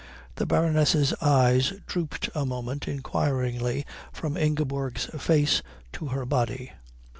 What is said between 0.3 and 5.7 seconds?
The Baroness's eyes drooped a moment inquiringly from Ingeborg's face